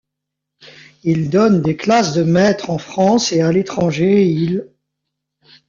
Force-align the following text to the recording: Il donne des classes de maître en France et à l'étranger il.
Il 1.03 1.29
donne 1.29 1.61
des 1.61 1.77
classes 1.77 2.15
de 2.15 2.23
maître 2.23 2.71
en 2.71 2.79
France 2.79 3.31
et 3.31 3.41
à 3.41 3.51
l'étranger 3.51 4.23
il. 4.25 4.67